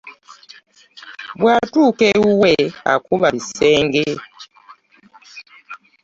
[1.39, 2.53] Bw’atuuka ewuwe
[2.93, 4.03] akuba bisenge.